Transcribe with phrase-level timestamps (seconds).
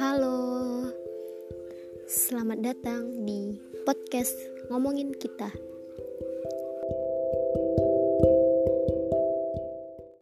[0.00, 0.88] Halo,
[2.08, 4.32] selamat datang di podcast
[4.72, 5.52] Ngomongin Kita.